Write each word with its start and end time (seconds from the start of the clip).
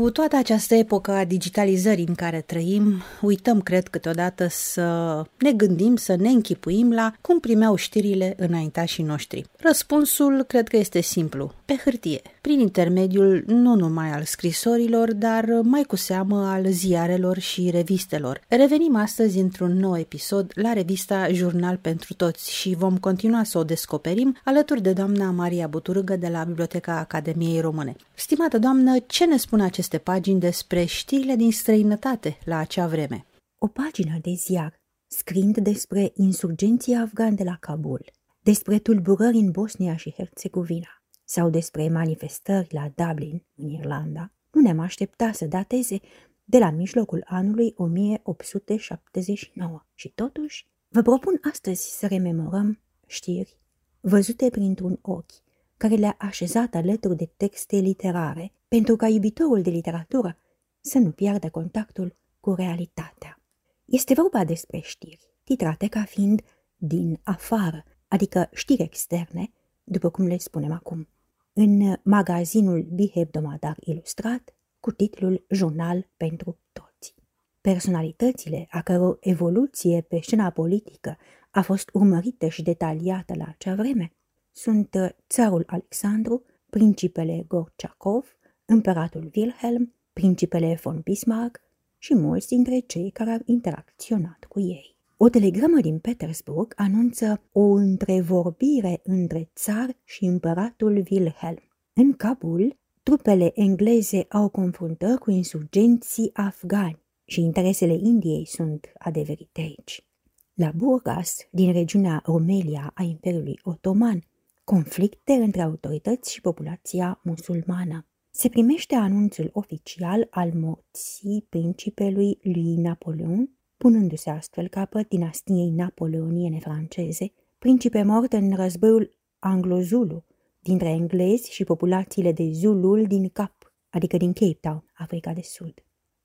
Cu 0.00 0.10
toată 0.10 0.36
această 0.36 0.74
epocă 0.74 1.10
a 1.10 1.24
digitalizării 1.24 2.04
în 2.08 2.14
care 2.14 2.40
trăim, 2.40 3.02
uităm, 3.20 3.60
cred, 3.60 3.88
câteodată 3.88 4.46
să 4.48 5.22
ne 5.38 5.52
gândim, 5.52 5.96
să 5.96 6.16
ne 6.16 6.28
închipuim 6.28 6.92
la 6.92 7.12
cum 7.20 7.40
primeau 7.40 7.74
știrile 7.74 8.34
înaintașii 8.36 9.04
noștri. 9.04 9.44
Răspunsul 9.58 10.42
cred 10.42 10.68
că 10.68 10.76
este 10.76 11.00
simplu, 11.00 11.52
pe 11.64 11.74
hârtie, 11.84 12.20
prin 12.40 12.60
intermediul 12.60 13.44
nu 13.46 13.74
numai 13.74 14.10
al 14.10 14.22
scrisorilor, 14.22 15.14
dar 15.14 15.44
mai 15.62 15.82
cu 15.82 15.96
seamă 15.96 16.46
al 16.46 16.66
ziarelor 16.66 17.38
și 17.38 17.70
revistelor. 17.70 18.40
Revenim 18.48 18.96
astăzi 18.96 19.38
într-un 19.38 19.72
nou 19.76 19.98
episod 19.98 20.52
la 20.54 20.72
revista 20.72 21.28
Jurnal 21.32 21.76
pentru 21.76 22.14
Toți 22.14 22.52
și 22.52 22.74
vom 22.74 22.98
continua 22.98 23.44
să 23.44 23.58
o 23.58 23.64
descoperim 23.64 24.36
alături 24.44 24.82
de 24.82 24.92
doamna 24.92 25.30
Maria 25.30 25.66
Buturâgă 25.66 26.16
de 26.16 26.28
la 26.28 26.44
Biblioteca 26.44 26.98
Academiei 26.98 27.60
Române. 27.60 27.96
Stimată 28.14 28.58
doamnă, 28.58 28.98
ce 29.06 29.24
ne 29.24 29.36
spune 29.36 29.62
aceste 29.62 29.98
pagini 29.98 30.40
despre 30.40 30.84
știrile 30.84 31.36
din 31.36 31.52
străinătate 31.52 32.38
la 32.44 32.58
acea 32.58 32.86
vreme? 32.86 33.26
O 33.58 33.66
pagină 33.66 34.18
de 34.22 34.32
ziar 34.36 34.80
scrind 35.06 35.58
despre 35.58 36.12
insurgenții 36.14 36.94
afgani 36.94 37.36
de 37.36 37.44
la 37.44 37.56
Kabul, 37.60 38.04
despre 38.42 38.78
tulburări 38.78 39.36
în 39.36 39.50
Bosnia 39.50 39.96
și 39.96 40.14
Herțegovina 40.16 40.99
sau 41.30 41.50
despre 41.50 41.88
manifestări 41.88 42.74
la 42.74 42.92
Dublin, 42.94 43.44
în 43.54 43.68
Irlanda, 43.68 44.32
nu 44.50 44.60
ne-am 44.60 44.78
aștepta 44.78 45.32
să 45.32 45.46
dateze 45.46 46.00
de 46.44 46.58
la 46.58 46.70
mijlocul 46.70 47.24
anului 47.26 47.74
1879. 47.76 49.82
Și 49.94 50.08
totuși, 50.08 50.66
vă 50.88 51.02
propun 51.02 51.40
astăzi 51.50 51.98
să 51.98 52.06
rememorăm 52.06 52.80
știri 53.06 53.58
văzute 54.00 54.50
printr-un 54.50 54.98
ochi, 55.02 55.32
care 55.76 55.94
le-a 55.94 56.16
așezat 56.18 56.74
alături 56.74 57.16
de 57.16 57.30
texte 57.36 57.76
literare, 57.76 58.52
pentru 58.68 58.96
ca 58.96 59.08
iubitorul 59.08 59.62
de 59.62 59.70
literatură 59.70 60.36
să 60.80 60.98
nu 60.98 61.10
piardă 61.10 61.50
contactul 61.50 62.16
cu 62.40 62.54
realitatea. 62.54 63.40
Este 63.84 64.14
vorba 64.14 64.44
despre 64.44 64.78
știri, 64.78 65.34
titrate 65.44 65.88
ca 65.88 66.04
fiind 66.04 66.42
din 66.76 67.20
afară, 67.22 67.84
adică 68.08 68.48
știri 68.52 68.82
externe, 68.82 69.52
după 69.84 70.10
cum 70.10 70.26
le 70.26 70.38
spunem 70.38 70.72
acum, 70.72 71.08
în 71.52 71.96
magazinul 72.02 72.88
Bihebdomadar 72.92 73.76
ilustrat 73.80 74.54
cu 74.80 74.90
titlul 74.90 75.44
Jurnal 75.48 76.08
pentru 76.16 76.58
toți. 76.72 77.14
Personalitățile 77.60 78.66
a 78.70 78.82
căror 78.82 79.16
evoluție 79.20 80.00
pe 80.00 80.18
scena 80.22 80.50
politică 80.50 81.16
a 81.50 81.62
fost 81.62 81.90
urmărită 81.92 82.48
și 82.48 82.62
detaliată 82.62 83.34
la 83.36 83.44
acea 83.48 83.74
vreme 83.74 84.12
sunt 84.52 85.14
țarul 85.28 85.64
Alexandru, 85.66 86.42
principele 86.70 87.44
Gorchakov, 87.48 88.36
împăratul 88.64 89.30
Wilhelm, 89.34 89.94
principele 90.12 90.78
von 90.82 91.00
Bismarck 91.04 91.60
și 91.98 92.14
mulți 92.14 92.48
dintre 92.48 92.78
cei 92.78 93.10
care 93.10 93.30
au 93.30 93.40
interacționat 93.44 94.44
cu 94.48 94.60
ei. 94.60 94.99
O 95.22 95.28
telegramă 95.28 95.80
din 95.80 95.98
Petersburg 95.98 96.72
anunță 96.76 97.42
o 97.52 97.60
întrevorbire 97.60 99.00
între 99.02 99.50
țar 99.54 99.96
și 100.04 100.24
împăratul 100.24 101.04
Wilhelm. 101.10 101.58
În 101.92 102.12
Kabul, 102.12 102.78
trupele 103.02 103.50
engleze 103.54 104.26
au 104.28 104.48
confruntări 104.48 105.18
cu 105.18 105.30
insurgenții 105.30 106.30
afgani 106.32 107.02
și 107.24 107.40
interesele 107.40 107.92
Indiei 107.92 108.46
sunt 108.46 108.92
adeverite 108.98 109.60
aici. 109.60 110.06
La 110.54 110.72
Burgas, 110.76 111.36
din 111.50 111.72
regiunea 111.72 112.22
Romelia 112.24 112.90
a 112.94 113.02
Imperiului 113.02 113.58
Otoman, 113.62 114.24
conflicte 114.64 115.32
între 115.32 115.62
autorități 115.62 116.32
și 116.32 116.40
populația 116.40 117.20
musulmană. 117.22 118.06
Se 118.30 118.48
primește 118.48 118.94
anunțul 118.94 119.50
oficial 119.52 120.26
al 120.30 120.52
morții 120.54 121.46
principelui 121.48 122.38
lui 122.42 122.74
Napoleon, 122.74 123.50
punându-se 123.82 124.30
astfel 124.30 124.68
capăt 124.68 125.08
dinastiei 125.08 125.70
napoleoniene 125.70 126.58
franceze, 126.58 127.32
principe 127.58 128.02
mort 128.02 128.32
în 128.32 128.54
războiul 128.54 129.18
anglo-zulu, 129.38 130.24
dintre 130.58 130.88
englezi 130.88 131.52
și 131.52 131.64
populațiile 131.64 132.32
de 132.32 132.50
Zulul 132.52 133.06
din 133.06 133.28
Cap, 133.28 133.72
adică 133.88 134.16
din 134.16 134.32
Cape 134.32 134.58
Town, 134.60 134.84
Africa 134.94 135.32
de 135.32 135.40
Sud. 135.42 135.74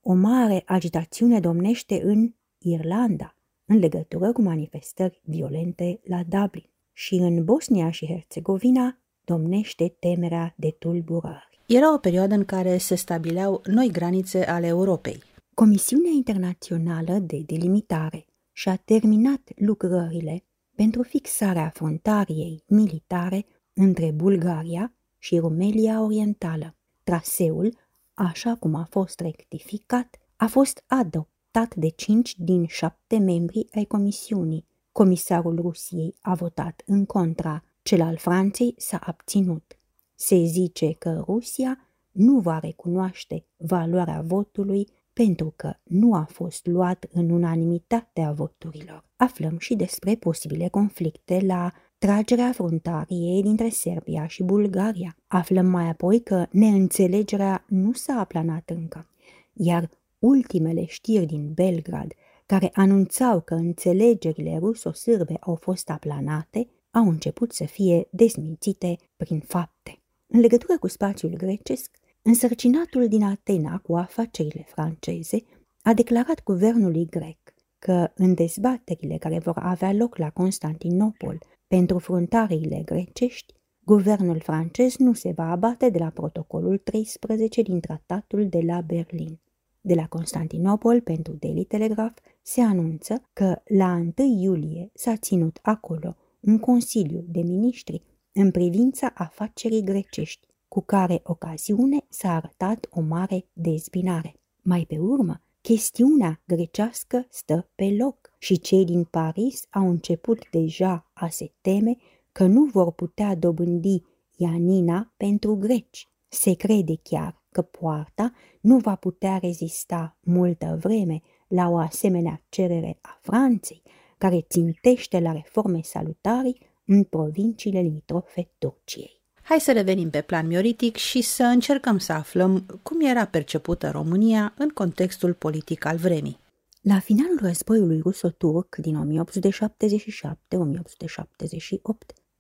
O 0.01 0.13
mare 0.13 0.63
agitațiune 0.65 1.39
domnește 1.39 2.01
în 2.03 2.33
Irlanda, 2.57 3.37
în 3.65 3.77
legătură 3.77 4.31
cu 4.31 4.41
manifestări 4.41 5.21
violente 5.23 5.99
la 6.03 6.23
Dublin 6.23 6.69
și 6.93 7.15
în 7.15 7.43
Bosnia 7.43 7.91
și 7.91 8.05
Herțegovina 8.05 8.99
domnește 9.23 9.95
temerea 9.99 10.53
de 10.57 10.75
tulburări. 10.79 11.59
Era 11.67 11.93
o 11.93 11.97
perioadă 11.97 12.33
în 12.33 12.45
care 12.45 12.77
se 12.77 12.95
stabileau 12.95 13.61
noi 13.65 13.89
granițe 13.91 14.45
ale 14.45 14.67
Europei. 14.67 15.33
Comisiunea 15.55 16.11
Internațională 16.11 17.19
de 17.19 17.43
Delimitare 17.45 18.25
și-a 18.51 18.75
terminat 18.75 19.49
lucrările 19.55 20.43
pentru 20.75 21.03
fixarea 21.03 21.69
frontariei 21.73 22.63
militare 22.67 23.45
între 23.73 24.11
Bulgaria 24.11 24.93
și 25.17 25.39
Rumelia 25.39 26.01
Orientală. 26.01 26.75
Traseul, 27.03 27.77
așa 28.13 28.55
cum 28.55 28.75
a 28.75 28.87
fost 28.89 29.19
rectificat, 29.19 30.19
a 30.35 30.47
fost 30.47 30.83
adoptat 30.87 31.75
de 31.75 31.89
cinci 31.89 32.35
din 32.37 32.65
șapte 32.65 33.17
membri 33.17 33.67
ai 33.75 33.83
Comisiunii, 33.83 34.65
Comisarul 34.91 35.55
Rusiei 35.61 36.15
a 36.21 36.33
votat 36.33 36.81
în 36.85 37.05
contra, 37.05 37.63
cel 37.81 38.01
al 38.01 38.17
Franței 38.17 38.73
s-a 38.77 38.99
abținut. 39.03 39.79
Se 40.15 40.43
zice 40.43 40.93
că 40.93 41.23
Rusia 41.25 41.79
nu 42.11 42.39
va 42.39 42.59
recunoaște 42.59 43.45
valoarea 43.57 44.21
votului 44.21 44.87
pentru 45.23 45.53
că 45.55 45.73
nu 45.83 46.13
a 46.13 46.27
fost 46.29 46.65
luat 46.65 47.05
în 47.11 47.29
unanimitate 47.29 48.21
a 48.21 48.31
voturilor. 48.31 49.03
Aflăm 49.15 49.57
și 49.57 49.75
despre 49.75 50.15
posibile 50.15 50.67
conflicte 50.67 51.39
la 51.45 51.71
tragerea 51.97 52.51
frontariei 52.51 53.41
dintre 53.41 53.69
Serbia 53.69 54.27
și 54.27 54.43
Bulgaria. 54.43 55.17
Aflăm 55.27 55.65
mai 55.65 55.89
apoi 55.89 56.21
că 56.21 56.45
neînțelegerea 56.51 57.65
nu 57.67 57.91
s-a 57.93 58.13
aplanat 58.19 58.69
încă, 58.69 59.09
iar 59.53 59.89
ultimele 60.19 60.85
știri 60.85 61.25
din 61.25 61.51
Belgrad 61.53 62.13
care 62.45 62.69
anunțau 62.73 63.41
că 63.41 63.53
înțelegerile 63.53 64.57
ruso-sârbe 64.57 65.37
au 65.39 65.55
fost 65.55 65.89
aplanate, 65.89 66.67
au 66.91 67.09
început 67.09 67.51
să 67.51 67.63
fie 67.63 68.07
dezmințite 68.11 68.97
prin 69.15 69.39
fapte. 69.39 69.99
În 70.27 70.39
legătură 70.39 70.77
cu 70.79 70.87
spațiul 70.87 71.33
grecesc, 71.37 71.97
însărcinatul 72.27 73.07
din 73.07 73.23
Atena 73.23 73.77
cu 73.77 73.95
afacerile 73.95 74.65
franceze 74.67 75.43
a 75.81 75.93
declarat 75.93 76.43
guvernului 76.43 77.05
grec 77.05 77.37
că 77.79 78.11
în 78.15 78.33
dezbaterile 78.33 79.17
care 79.17 79.39
vor 79.39 79.57
avea 79.57 79.93
loc 79.93 80.17
la 80.17 80.29
Constantinopol 80.29 81.37
pentru 81.67 81.99
fruntariile 81.99 82.81
grecești, 82.85 83.53
guvernul 83.79 84.39
francez 84.39 84.95
nu 84.95 85.13
se 85.13 85.31
va 85.31 85.51
abate 85.51 85.89
de 85.89 85.97
la 85.97 86.09
protocolul 86.09 86.77
13 86.77 87.61
din 87.61 87.79
tratatul 87.79 88.47
de 88.49 88.59
la 88.65 88.81
Berlin. 88.81 89.39
De 89.81 89.93
la 89.93 90.07
Constantinopol 90.07 91.01
pentru 91.01 91.33
Daily 91.33 91.63
Telegraph 91.63 92.17
se 92.41 92.61
anunță 92.61 93.21
că 93.33 93.61
la 93.65 94.03
1 94.17 94.41
iulie 94.41 94.89
s-a 94.93 95.15
ținut 95.15 95.59
acolo 95.61 96.15
un 96.39 96.59
consiliu 96.59 97.25
de 97.27 97.41
miniștri 97.41 98.01
în 98.31 98.51
privința 98.51 99.11
afacerii 99.15 99.83
grecești, 99.83 100.47
cu 100.75 100.81
care 100.81 101.21
ocaziune 101.23 102.05
s-a 102.09 102.35
arătat 102.35 102.87
o 102.89 103.01
mare 103.01 103.45
dezbinare. 103.53 104.35
Mai 104.61 104.85
pe 104.87 104.97
urmă, 104.97 105.41
chestiunea 105.61 106.41
grecească 106.45 107.25
stă 107.29 107.69
pe 107.75 107.95
loc 107.99 108.31
și 108.37 108.59
cei 108.59 108.85
din 108.85 109.03
Paris 109.03 109.65
au 109.69 109.89
început 109.89 110.49
deja 110.49 111.09
a 111.13 111.27
se 111.27 111.51
teme 111.61 111.95
că 112.31 112.45
nu 112.45 112.63
vor 112.63 112.91
putea 112.91 113.35
dobândi 113.35 114.01
Ianina 114.37 115.13
pentru 115.17 115.55
greci. 115.55 116.09
Se 116.27 116.53
crede 116.53 116.95
chiar 117.03 117.43
că 117.51 117.61
poarta 117.61 118.31
nu 118.61 118.77
va 118.77 118.95
putea 118.95 119.37
rezista 119.37 120.17
multă 120.21 120.77
vreme 120.81 121.21
la 121.47 121.69
o 121.69 121.77
asemenea 121.77 122.41
cerere 122.49 122.97
a 123.01 123.19
Franței, 123.21 123.81
care 124.17 124.41
țintește 124.41 125.19
la 125.19 125.31
reforme 125.31 125.81
salutarii 125.81 126.59
în 126.85 127.03
provinciile 127.03 127.79
limitrofe 127.79 128.49
Turciei. 128.57 129.24
Hai 129.47 129.59
să 129.59 129.71
revenim 129.71 130.09
pe 130.09 130.21
plan 130.21 130.47
mioritic 130.47 130.95
și 130.95 131.21
să 131.21 131.43
încercăm 131.43 131.97
să 131.97 132.13
aflăm 132.13 132.79
cum 132.83 133.01
era 133.01 133.25
percepută 133.25 133.89
România 133.89 134.53
în 134.57 134.69
contextul 134.69 135.33
politic 135.33 135.85
al 135.85 135.97
vremii. 135.97 136.39
La 136.81 136.99
finalul 136.99 137.39
războiului 137.41 137.99
ruso-turc 137.99 138.75
din 138.75 139.21
1877-1878, 139.25 139.27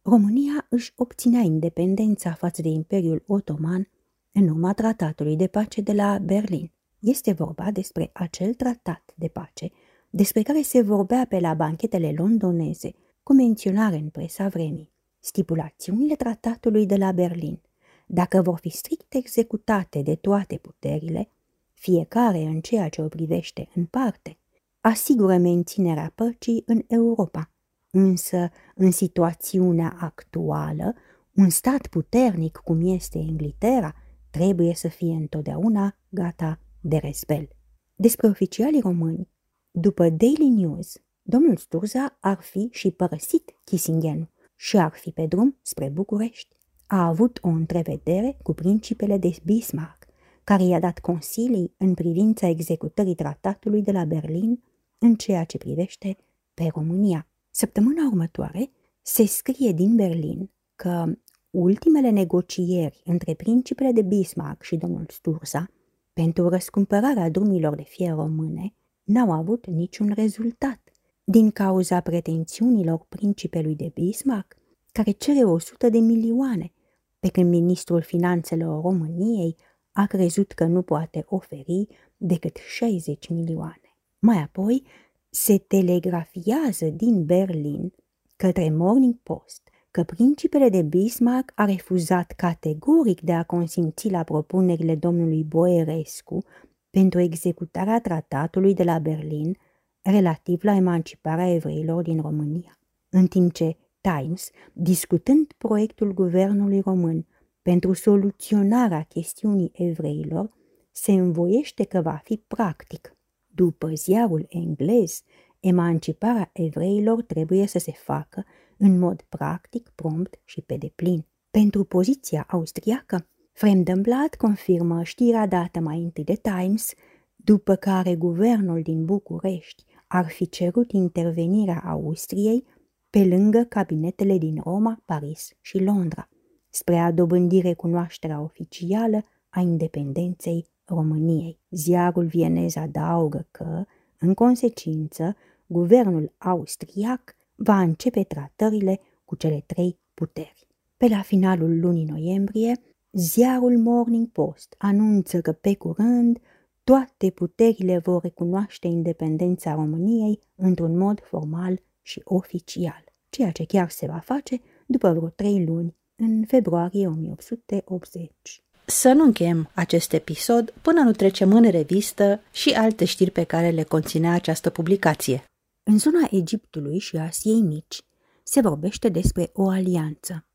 România 0.01 0.65
își 0.69 0.93
obținea 0.95 1.41
independența 1.41 2.33
față 2.33 2.61
de 2.61 2.67
Imperiul 2.67 3.23
Otoman 3.27 3.89
în 4.31 4.47
urma 4.47 4.73
tratatului 4.73 5.35
de 5.35 5.47
pace 5.47 5.81
de 5.81 5.93
la 5.93 6.17
Berlin. 6.17 6.71
Este 6.99 7.31
vorba 7.31 7.71
despre 7.71 8.09
acel 8.13 8.53
tratat 8.53 9.13
de 9.15 9.27
pace 9.27 9.71
despre 10.09 10.41
care 10.41 10.61
se 10.61 10.81
vorbea 10.81 11.25
pe 11.29 11.39
la 11.39 11.53
banchetele 11.53 12.13
londoneze, 12.17 12.95
cu 13.23 13.33
menționare 13.33 13.95
în 13.95 14.09
presa 14.09 14.47
vremii. 14.47 14.93
Stipulațiunile 15.25 16.15
tratatului 16.15 16.85
de 16.85 16.95
la 16.95 17.11
Berlin 17.11 17.61
dacă 18.05 18.41
vor 18.41 18.59
fi 18.59 18.69
strict 18.69 19.13
executate 19.13 20.01
de 20.01 20.15
toate 20.15 20.57
puterile, 20.57 21.29
fiecare 21.73 22.37
în 22.37 22.61
ceea 22.61 22.89
ce 22.89 23.01
o 23.01 23.07
privește 23.07 23.69
în 23.75 23.85
parte, 23.85 24.37
asigură 24.81 25.37
menținerea 25.37 26.11
păcii 26.15 26.63
în 26.65 26.81
Europa. 26.87 27.51
Însă, 27.91 28.49
în 28.75 28.91
situațiunea 28.91 29.97
actuală, 29.99 30.95
un 31.35 31.49
stat 31.49 31.87
puternic 31.87 32.57
cum 32.57 32.93
este 32.93 33.17
Inglaterra 33.17 33.95
trebuie 34.29 34.73
să 34.73 34.87
fie 34.87 35.13
întotdeauna 35.13 35.97
gata 36.09 36.59
de 36.81 36.97
răzbel. 36.97 37.47
Despre 37.95 38.27
oficialii 38.27 38.81
români, 38.81 39.29
după 39.71 40.09
Daily 40.09 40.49
News, 40.49 40.97
domnul 41.21 41.57
Sturza 41.57 42.17
ar 42.19 42.41
fi 42.41 42.69
și 42.71 42.91
părăsit 42.91 43.55
Kissingen 43.63 44.29
și 44.65 44.77
ar 44.77 44.91
fi 44.91 45.11
pe 45.11 45.25
drum 45.25 45.57
spre 45.61 45.89
București. 45.89 46.55
A 46.87 47.05
avut 47.05 47.39
o 47.41 47.47
întrevedere 47.47 48.37
cu 48.43 48.53
principele 48.53 49.17
de 49.17 49.37
Bismarck, 49.43 50.05
care 50.43 50.63
i-a 50.63 50.79
dat 50.79 50.99
consilii 50.99 51.73
în 51.77 51.93
privința 51.93 52.47
executării 52.47 53.15
tratatului 53.15 53.81
de 53.81 53.91
la 53.91 54.05
Berlin 54.05 54.63
în 54.97 55.15
ceea 55.15 55.43
ce 55.43 55.57
privește 55.57 56.17
pe 56.53 56.69
România. 56.73 57.27
Săptămâna 57.49 58.07
următoare 58.07 58.71
se 59.01 59.25
scrie 59.25 59.71
din 59.71 59.95
Berlin 59.95 60.49
că 60.75 61.05
ultimele 61.49 62.09
negocieri 62.09 63.01
între 63.03 63.33
principele 63.33 63.91
de 63.91 64.01
Bismarck 64.01 64.63
și 64.63 64.75
domnul 64.75 65.05
Sturza 65.09 65.69
pentru 66.13 66.49
răscumpărarea 66.49 67.29
drumilor 67.29 67.75
de 67.75 67.83
fier 67.83 68.13
române 68.13 68.73
n-au 69.03 69.31
avut 69.31 69.65
niciun 69.67 70.11
rezultat 70.15 70.84
din 71.27 71.51
cauza 71.51 71.99
pretențiunilor 71.99 73.05
principelui 73.09 73.75
de 73.75 73.91
Bismarck, 73.93 74.57
care 74.91 75.11
cere 75.11 75.43
100 75.43 75.89
de 75.89 75.97
milioane, 75.97 76.71
pe 77.19 77.29
când 77.29 77.49
ministrul 77.49 78.01
finanțelor 78.01 78.81
României 78.81 79.55
a 79.91 80.05
crezut 80.05 80.51
că 80.51 80.65
nu 80.65 80.81
poate 80.81 81.25
oferi 81.27 81.87
decât 82.17 82.55
60 82.55 83.29
milioane. 83.29 83.97
Mai 84.19 84.37
apoi 84.37 84.83
se 85.29 85.57
telegrafiază 85.57 86.85
din 86.85 87.25
Berlin 87.25 87.93
către 88.35 88.69
Morning 88.69 89.15
Post 89.23 89.69
că 89.91 90.03
principele 90.03 90.69
de 90.69 90.81
Bismarck 90.81 91.51
a 91.55 91.65
refuzat 91.65 92.31
categoric 92.31 93.21
de 93.21 93.33
a 93.33 93.43
consimți 93.43 94.09
la 94.09 94.23
propunerile 94.23 94.95
domnului 94.95 95.43
Boerescu 95.43 96.43
pentru 96.89 97.19
executarea 97.19 98.01
tratatului 98.01 98.73
de 98.73 98.83
la 98.83 98.99
Berlin 98.99 99.57
relativ 100.05 100.63
la 100.63 100.75
emanciparea 100.75 101.53
evreilor 101.53 102.01
din 102.01 102.21
România. 102.21 102.79
În 103.09 103.27
timp 103.27 103.53
ce 103.53 103.77
Times, 104.01 104.49
discutând 104.73 105.53
proiectul 105.57 106.13
guvernului 106.13 106.79
român 106.79 107.27
pentru 107.61 107.93
soluționarea 107.93 109.01
chestiunii 109.01 109.71
evreilor, 109.73 110.51
se 110.91 111.11
învoiește 111.11 111.83
că 111.83 112.01
va 112.01 112.21
fi 112.23 112.37
practic. 112.47 113.15
După 113.47 113.89
ziarul 113.93 114.45
englez, 114.49 115.21
emanciparea 115.59 116.49
evreilor 116.53 117.21
trebuie 117.23 117.67
să 117.67 117.79
se 117.79 117.91
facă 117.91 118.45
în 118.77 118.99
mod 118.99 119.21
practic, 119.29 119.91
prompt 119.95 120.39
și 120.43 120.61
pe 120.61 120.75
deplin. 120.77 121.25
Pentru 121.51 121.83
poziția 121.83 122.45
austriacă, 122.49 123.27
Fremdenblad 123.51 124.35
confirmă 124.35 125.03
știrea 125.03 125.47
dată 125.47 125.79
mai 125.79 125.97
întâi 125.97 126.23
de 126.23 126.35
Times, 126.41 126.93
după 127.35 127.75
care 127.75 128.15
guvernul 128.15 128.81
din 128.81 129.05
București 129.05 129.83
ar 130.15 130.29
fi 130.29 130.49
cerut 130.49 130.91
intervenirea 130.91 131.83
Austriei 131.85 132.65
pe 133.09 133.25
lângă 133.25 133.65
cabinetele 133.69 134.37
din 134.37 134.61
Roma, 134.63 135.01
Paris 135.05 135.49
și 135.61 135.83
Londra, 135.83 136.29
spre 136.69 136.97
a 136.97 137.11
dobândi 137.11 137.61
recunoașterea 137.61 138.41
oficială 138.41 139.23
a 139.49 139.59
independenței 139.59 140.67
României. 140.85 141.59
Ziarul 141.69 142.25
vienez 142.25 142.75
adaugă 142.75 143.47
că, 143.51 143.83
în 144.19 144.33
consecință, 144.33 145.35
guvernul 145.65 146.33
austriac 146.37 147.35
va 147.55 147.79
începe 147.79 148.23
tratările 148.23 148.99
cu 149.25 149.35
cele 149.35 149.63
trei 149.65 149.97
puteri. 150.13 150.67
Pe 150.97 151.07
la 151.07 151.21
finalul 151.21 151.79
lunii 151.79 152.05
noiembrie, 152.05 152.73
ziarul 153.11 153.77
Morning 153.77 154.27
Post 154.27 154.75
anunță 154.77 155.41
că 155.41 155.51
pe 155.51 155.75
curând 155.75 156.39
toate 156.85 157.29
puterile 157.29 157.97
vor 157.97 158.21
recunoaște 158.21 158.87
independența 158.87 159.73
României 159.73 160.39
într-un 160.55 160.97
mod 160.97 161.19
formal 161.23 161.81
și 162.01 162.21
oficial, 162.23 163.03
ceea 163.29 163.51
ce 163.51 163.65
chiar 163.65 163.89
se 163.89 164.05
va 164.05 164.19
face 164.19 164.61
după 164.85 165.09
vreo 165.13 165.29
trei 165.29 165.65
luni, 165.65 165.95
în 166.15 166.45
februarie 166.47 167.07
1880. 167.07 168.63
Să 168.85 169.13
nu 169.13 169.23
încheiem 169.23 169.69
acest 169.73 170.13
episod 170.13 170.73
până 170.81 171.01
nu 171.01 171.11
trecem 171.11 171.51
în 171.53 171.69
revistă 171.71 172.41
și 172.51 172.69
alte 172.69 173.05
știri 173.05 173.31
pe 173.31 173.43
care 173.43 173.69
le 173.69 173.83
conținea 173.83 174.33
această 174.33 174.69
publicație. 174.69 175.43
În 175.83 175.97
zona 175.97 176.27
Egiptului 176.31 176.99
și 176.99 177.17
Asiei 177.17 177.61
Mici 177.61 178.01
se 178.43 178.61
vorbește 178.61 179.09
despre 179.09 179.49
o 179.53 179.69
alianță. 179.69 180.45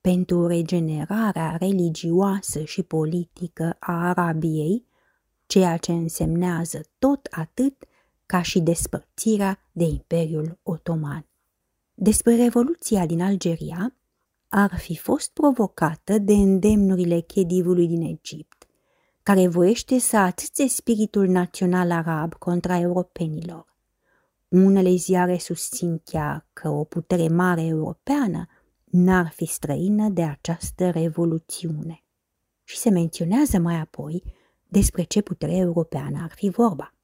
Pentru 0.00 0.46
regenerarea 0.46 1.56
religioasă 1.56 2.64
și 2.64 2.82
politică 2.82 3.76
a 3.78 4.08
Arabiei, 4.08 4.88
ceea 5.50 5.76
ce 5.76 5.92
însemnează 5.92 6.80
tot 6.98 7.26
atât 7.30 7.84
ca 8.26 8.42
și 8.42 8.60
despărțirea 8.60 9.68
de 9.72 9.84
Imperiul 9.84 10.58
Otoman. 10.62 11.26
Despre 11.94 12.36
Revoluția 12.36 13.06
din 13.06 13.22
Algeria 13.22 13.94
ar 14.48 14.78
fi 14.78 14.96
fost 14.96 15.32
provocată 15.32 16.18
de 16.18 16.32
îndemnurile 16.32 17.20
chedivului 17.20 17.86
din 17.86 18.02
Egipt, 18.02 18.66
care 19.22 19.48
voiește 19.48 19.98
să 19.98 20.16
atâțe 20.16 20.66
spiritul 20.66 21.26
național 21.28 21.90
arab 21.90 22.34
contra 22.34 22.78
europenilor. 22.78 23.76
Unele 24.48 24.94
ziare 24.94 25.38
susțin 25.38 26.00
chiar 26.04 26.46
că 26.52 26.68
o 26.68 26.84
putere 26.84 27.28
mare 27.28 27.64
europeană 27.66 28.46
n-ar 28.84 29.32
fi 29.34 29.44
străină 29.44 30.08
de 30.08 30.22
această 30.22 30.90
revoluțiune. 30.90 32.04
Și 32.64 32.76
se 32.76 32.90
menționează 32.90 33.58
mai 33.58 33.74
apoi 33.80 34.38
despre 34.70 35.02
ce 35.02 35.20
putere 35.20 35.56
europeană 35.56 36.18
ar 36.22 36.32
fi 36.34 36.48
vorba. 36.48 36.94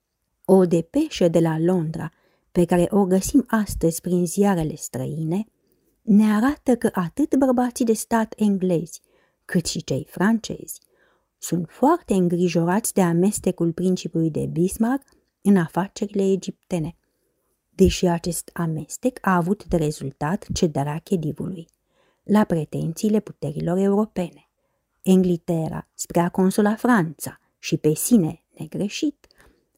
O 0.45 0.67
depeșă 0.67 1.29
de 1.29 1.41
la 1.41 1.59
Londra, 1.59 2.11
pe 2.53 2.65
care 2.65 2.87
o 2.91 3.05
găsim 3.05 3.45
astăzi 3.47 4.01
prin 4.01 4.27
ziarele 4.27 4.75
străine, 4.75 5.47
ne 6.03 6.33
arată 6.33 6.77
că 6.77 6.91
atât 6.93 7.37
bărbații 7.37 7.85
de 7.85 7.93
stat 7.93 8.35
englezi, 8.37 9.01
cât 9.45 9.67
și 9.67 9.85
cei 9.85 10.07
francezi, 10.11 10.81
sunt 11.39 11.69
foarte 11.71 12.15
îngrijorați 12.15 12.95
de 12.95 13.03
amestecul 13.03 13.73
principiului 13.73 14.31
de 14.31 14.47
Bismarck 14.47 15.09
în 15.43 15.57
afacerile 15.57 16.31
egiptene– 16.31 16.97
deși 17.77 18.07
acest 18.07 18.51
amestec 18.53 19.19
a 19.21 19.35
avut 19.35 19.65
de 19.65 19.77
rezultat 19.77 20.47
cederea 20.55 20.99
chedivului 20.99 21.69
la 22.23 22.45
pretențiile 22.45 23.21
puterilor 23.21 23.79
europene. 23.79 24.49
Englitera, 25.03 25.89
spre 25.95 26.21
a 26.21 26.29
consola 26.29 26.75
Franța 26.75 27.41
și 27.59 27.77
pe 27.77 27.95
sine 27.95 28.43
negreșit, 28.59 29.27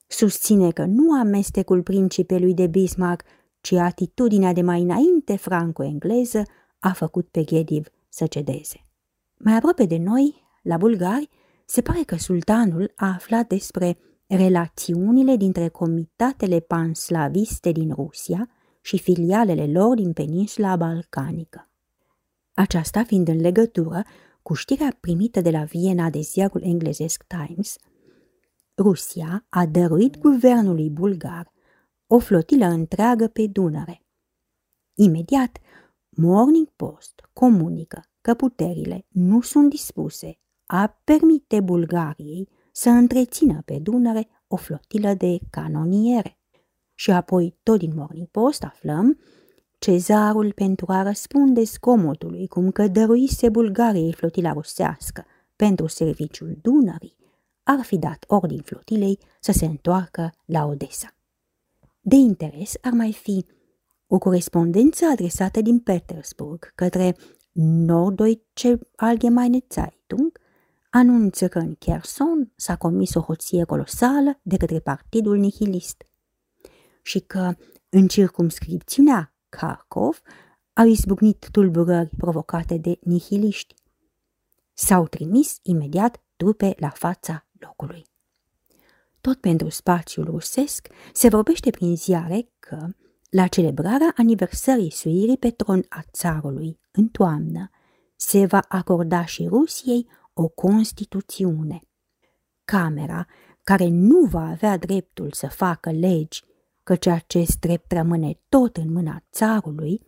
susține 0.07 0.71
că 0.71 0.85
nu 0.85 1.19
amestecul 1.19 1.83
principelui 1.83 2.55
de 2.55 2.67
Bismarck, 2.67 3.25
ci 3.61 3.73
atitudinea 3.73 4.53
de 4.53 4.63
mai 4.63 4.81
înainte 4.81 5.37
franco-engleză 5.37 6.43
a 6.79 6.93
făcut 6.93 7.29
pe 7.29 7.43
Ghediv 7.43 7.87
să 8.09 8.27
cedeze. 8.27 8.87
Mai 9.37 9.55
aproape 9.55 9.85
de 9.85 9.97
noi, 9.97 10.35
la 10.63 10.77
bulgari, 10.77 11.29
se 11.65 11.81
pare 11.81 12.03
că 12.03 12.17
sultanul 12.17 12.93
a 12.97 13.13
aflat 13.15 13.47
despre 13.47 13.99
relațiunile 14.27 15.37
dintre 15.37 15.69
comitatele 15.69 16.61
panslaviste 16.61 17.73
din 17.73 17.93
Rusia 17.95 18.49
și 18.81 18.99
filialele 18.99 19.67
lor 19.67 19.95
din 19.95 20.13
peninsula 20.13 20.77
balcanică. 20.77 21.69
Aceasta 22.55 23.05
fiind 23.05 23.29
în 23.29 23.41
legătură 23.41 24.05
cu 24.49 24.55
știrea 24.55 24.97
primită 25.01 25.41
de 25.41 25.51
la 25.51 25.65
Viena 25.65 26.11
de 26.11 26.21
ziarul 26.21 26.63
englezesc 26.63 27.25
Times, 27.27 27.77
Rusia 28.79 29.47
a 29.49 29.67
dăruit 29.67 30.19
guvernului 30.19 30.91
bulgar 30.91 31.53
o 32.07 32.19
flotilă 32.19 32.67
întreagă 32.67 33.29
pe 33.29 33.47
Dunăre. 33.47 34.07
Imediat, 34.95 35.59
Morning 36.09 36.69
Post 36.77 37.29
comunică 37.33 38.03
că 38.21 38.35
puterile 38.35 39.07
nu 39.09 39.41
sunt 39.41 39.71
dispuse 39.71 40.39
a 40.67 41.01
permite 41.05 41.61
Bulgariei 41.61 42.49
să 42.73 42.91
întrețină 42.91 43.63
pe 43.65 43.79
Dunăre 43.79 44.29
o 44.47 44.57
flotilă 44.57 45.15
de 45.15 45.39
canoniere. 45.51 46.39
Și 46.95 47.11
apoi, 47.11 47.59
tot 47.63 47.79
din 47.79 47.93
Morning 47.95 48.29
Post, 48.29 48.63
aflăm 48.63 49.19
Cezarul, 49.79 50.53
pentru 50.53 50.87
a 50.89 51.03
răspunde 51.03 51.65
scomotului 51.65 52.47
cum 52.47 52.71
că 52.71 52.87
dăruise 52.87 53.49
Bulgariei 53.49 54.13
flotila 54.13 54.53
rusească 54.53 55.25
pentru 55.57 55.87
serviciul 55.87 56.59
Dunării, 56.63 57.17
ar 57.63 57.85
fi 57.85 57.99
dat 57.99 58.25
ordin 58.27 58.61
flotilei 58.61 59.19
să 59.41 59.53
se 59.53 59.65
întoarcă 59.65 60.33
la 60.45 60.65
Odessa. 60.65 61.15
De 62.01 62.17
interes 62.17 62.75
ar 62.81 62.93
mai 62.93 63.13
fi 63.13 63.45
o 64.07 64.19
corespondență 64.19 65.05
adresată 65.13 65.61
din 65.61 65.79
Petersburg 65.79 66.73
către 66.75 67.17
Norddeutsche 67.53 68.79
Allgemeine 68.97 69.59
Zeitung 69.69 70.39
anunță 70.91 71.49
că 71.49 71.59
în 71.59 71.75
Kherson 71.75 72.53
s-a 72.57 72.77
comis 72.77 73.15
o 73.15 73.21
hoție 73.21 73.65
colosală 73.65 74.41
de 74.43 74.57
către 74.57 74.79
partidul 74.79 75.37
nihilist 75.37 76.03
și 77.03 77.21
că 77.21 77.55
în 77.89 78.07
circumscripțiunea 78.07 79.33
Kharkov 79.49 80.21
au 80.73 80.87
izbucnit 80.87 81.49
tulburări 81.51 82.11
provocate 82.17 82.77
de 82.77 82.99
nihiliști. 83.03 83.75
S-au 84.75 85.07
trimis 85.07 85.59
imediat 85.63 86.23
trupe 86.37 86.75
la 86.79 86.89
fața 86.89 87.47
locului. 87.59 88.07
Tot 89.21 89.41
pentru 89.41 89.69
spațiul 89.69 90.25
rusesc 90.25 90.89
se 91.13 91.29
vorbește 91.29 91.71
prin 91.71 91.97
ziare 91.97 92.49
că, 92.59 92.87
la 93.31 93.47
celebrarea 93.47 94.13
aniversării 94.17 94.91
suirii 94.91 95.39
pe 95.39 95.51
tron 95.51 95.85
a 95.89 96.03
țarului 96.13 96.79
în 96.91 97.09
toamnă, 97.09 97.71
se 98.17 98.47
va 98.47 98.65
acorda 98.69 99.25
și 99.25 99.47
Rusiei 99.47 100.09
o 100.33 100.49
Constituțiune. 100.49 101.81
Camera, 102.65 103.27
care 103.63 103.89
nu 103.89 104.25
va 104.25 104.47
avea 104.47 104.77
dreptul 104.77 105.33
să 105.33 105.47
facă 105.47 105.91
legi, 105.91 106.45
căci 106.89 107.07
acest 107.07 107.59
drept 107.59 107.93
rămâne 107.93 108.41
tot 108.49 108.77
în 108.77 108.93
mâna 108.93 109.25
țarului, 109.33 110.01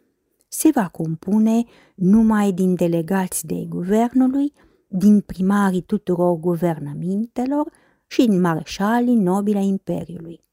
se 0.48 0.70
va 0.74 0.88
compune 0.88 1.64
numai 1.94 2.52
din 2.52 2.74
delegați 2.74 3.46
de 3.46 3.64
guvernului, 3.68 4.52
din 4.88 5.20
primarii 5.20 5.82
tuturor 5.82 6.36
guvernămintelor 6.36 7.72
și 8.06 8.26
din 8.26 8.40
marșalii 8.40 9.14
nobili 9.14 9.58
ai 9.58 9.66
Imperiului. 9.66 10.44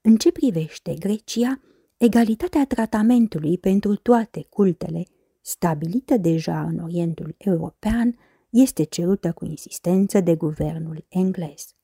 În 0.00 0.16
ce 0.16 0.32
privește 0.32 0.94
Grecia, 0.94 1.60
egalitatea 1.96 2.66
tratamentului 2.66 3.58
pentru 3.58 3.96
toate 3.96 4.46
cultele, 4.50 5.02
stabilită 5.40 6.16
deja 6.16 6.62
în 6.62 6.78
Orientul 6.78 7.34
European, 7.38 8.16
este 8.50 8.82
cerută 8.82 9.32
cu 9.32 9.44
insistență 9.44 10.20
de 10.20 10.34
guvernul 10.34 11.04
englez. 11.08 11.74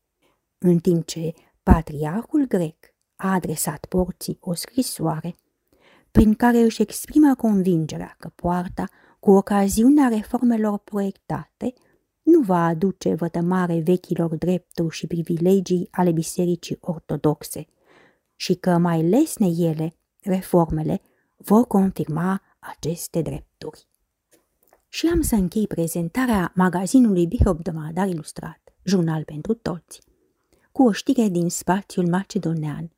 În 0.59 0.79
timp 0.79 1.07
ce 1.07 1.33
patriarhul 1.63 2.47
grec 2.47 2.92
a 3.23 3.33
adresat 3.33 3.85
porții 3.85 4.39
o 4.41 4.55
scrisoare 4.55 5.35
prin 6.11 6.35
care 6.35 6.59
își 6.59 6.83
exprimă 6.83 7.35
convingerea 7.35 8.17
că 8.19 8.31
poarta, 8.35 8.89
cu 9.21 9.31
ocazionea 9.31 10.09
reformelor 10.09 10.79
proiectate, 10.79 11.73
nu 12.23 12.41
va 12.41 12.67
aduce 12.67 13.15
vătămare 13.15 13.81
vechilor 13.81 14.35
drepturi 14.35 14.95
și 14.95 15.07
privilegii 15.07 15.89
ale 15.91 16.13
bisericii 16.13 16.79
ortodoxe 16.81 17.67
și 18.37 18.55
că 18.55 18.79
mai 18.79 19.09
lesne 19.09 19.47
ele, 19.47 19.97
reformele, 20.21 21.01
vor 21.37 21.67
confirma 21.67 22.43
aceste 22.59 23.23
drepturi. 23.23 23.87
Și 24.89 25.07
am 25.07 25.21
să 25.21 25.35
închei 25.35 25.67
prezentarea 25.67 26.53
magazinului 26.55 27.29
Madar 27.73 28.09
Ilustrat, 28.09 28.61
jurnal 28.83 29.25
pentru 29.25 29.55
toți, 29.55 30.01
cu 30.73 30.83
o 30.83 30.93
știre 30.93 31.29
din 31.29 31.49
spațiul 31.49 32.09
macedonean, 32.09 32.91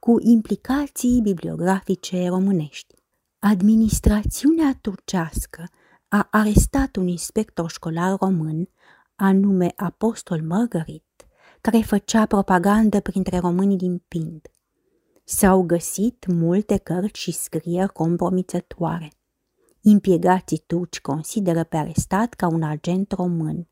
cu 0.00 0.16
implicații 0.20 1.20
bibliografice 1.20 2.28
românești. 2.28 2.94
Administrațiunea 3.38 4.78
turcească 4.80 5.64
a 6.08 6.28
arestat 6.30 6.96
un 6.96 7.06
inspector 7.06 7.70
școlar 7.70 8.16
român, 8.20 8.68
anume 9.14 9.72
Apostol 9.76 10.42
Mărgărit, 10.42 11.26
care 11.60 11.80
făcea 11.80 12.26
propagandă 12.26 13.00
printre 13.00 13.38
românii 13.38 13.76
din 13.76 14.02
Pind. 14.08 14.50
S-au 15.24 15.62
găsit 15.62 16.26
multe 16.26 16.76
cărți 16.76 17.20
și 17.20 17.32
scrieri 17.32 17.92
compromițătoare. 17.92 19.12
Impiegații 19.80 20.62
turci 20.66 21.00
consideră 21.00 21.64
pe 21.64 21.76
arestat 21.76 22.34
ca 22.34 22.46
un 22.46 22.62
agent 22.62 23.12
român. 23.12 23.68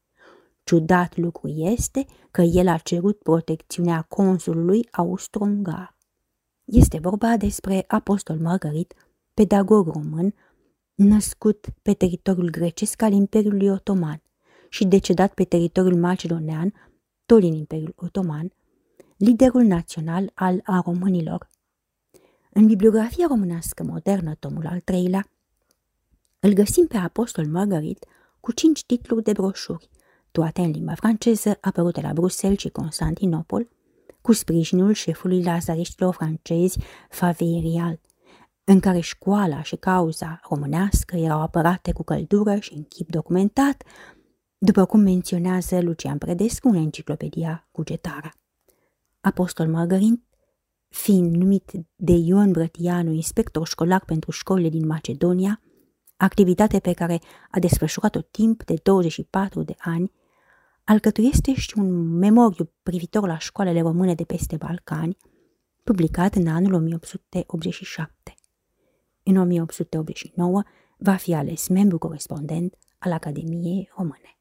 Ciudat 0.64 1.16
lucru 1.16 1.48
este 1.48 2.06
că 2.30 2.42
el 2.42 2.68
a 2.68 2.76
cerut 2.76 3.18
protecțiunea 3.18 4.02
consulului 4.02 4.88
austro-ungar. 4.90 5.97
Este 6.70 6.98
vorba 6.98 7.36
despre 7.36 7.84
Apostol 7.86 8.38
Margarit, 8.38 8.94
pedagog 9.34 9.86
român, 9.86 10.34
născut 10.94 11.66
pe 11.82 11.94
teritoriul 11.94 12.50
grecesc 12.50 13.02
al 13.02 13.12
Imperiului 13.12 13.68
Otoman 13.68 14.22
și 14.68 14.86
decedat 14.86 15.34
pe 15.34 15.44
teritoriul 15.44 16.00
macedonean, 16.00 16.74
tot 17.26 17.40
din 17.40 17.54
Imperiul 17.54 17.92
Otoman, 17.96 18.52
liderul 19.16 19.62
național 19.62 20.30
al 20.34 20.60
a 20.64 20.82
românilor. 20.84 21.48
În 22.50 22.66
bibliografia 22.66 23.26
românească 23.28 23.82
modernă, 23.82 24.34
tomul 24.34 24.66
al 24.66 24.80
treilea, 24.80 25.28
îl 26.40 26.52
găsim 26.52 26.86
pe 26.86 26.96
Apostol 26.96 27.46
Margarit 27.46 28.04
cu 28.40 28.52
cinci 28.52 28.84
titluri 28.84 29.24
de 29.24 29.32
broșuri, 29.32 29.88
toate 30.30 30.60
în 30.60 30.70
limba 30.70 30.94
franceză, 30.94 31.58
apărute 31.60 32.00
la 32.00 32.12
Bruxelles 32.12 32.58
și 32.58 32.68
Constantinopol, 32.68 33.68
cu 34.28 34.34
sprijinul 34.34 34.92
șefului 34.92 35.42
lazariștilor 35.42 36.14
francezi 36.14 36.78
Faverial, 37.08 38.00
în 38.64 38.80
care 38.80 39.00
școala 39.00 39.62
și 39.62 39.76
cauza 39.76 40.40
românească 40.48 41.16
erau 41.16 41.40
apărate 41.40 41.92
cu 41.92 42.02
căldură 42.02 42.58
și 42.58 42.74
în 42.74 42.82
chip 42.82 43.10
documentat, 43.10 43.82
după 44.58 44.84
cum 44.84 45.00
menționează 45.00 45.80
Lucian 45.80 46.18
Predescu 46.18 46.68
în 46.68 46.74
enciclopedia 46.74 47.68
Cugetara. 47.70 48.30
Apostol 49.20 49.68
Margarin, 49.68 50.22
fiind 50.88 51.34
numit 51.34 51.72
de 51.96 52.12
Ion 52.12 52.52
Brătianu 52.52 53.12
inspector 53.12 53.66
școlar 53.66 54.04
pentru 54.04 54.30
școlile 54.30 54.68
din 54.68 54.86
Macedonia, 54.86 55.60
activitate 56.16 56.78
pe 56.78 56.92
care 56.92 57.20
a 57.50 57.58
desfășurat-o 57.58 58.20
timp 58.20 58.64
de 58.64 58.74
24 58.82 59.62
de 59.62 59.74
ani, 59.78 60.12
alcătuiește 60.88 61.54
și 61.54 61.78
un 61.78 62.16
memoriu 62.18 62.70
privitor 62.82 63.26
la 63.26 63.38
școalele 63.38 63.80
române 63.80 64.14
de 64.14 64.24
peste 64.24 64.56
Balcani, 64.56 65.16
publicat 65.84 66.34
în 66.34 66.46
anul 66.46 66.72
1887. 66.72 68.34
În 69.22 69.36
1889 69.36 70.62
va 70.98 71.14
fi 71.14 71.34
ales 71.34 71.68
membru 71.68 71.98
corespondent 71.98 72.78
al 72.98 73.12
Academiei 73.12 73.90
Române. 73.96 74.37